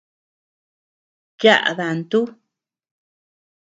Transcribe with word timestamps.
Yaʼa 1.41 1.71
dantu. 1.77 2.19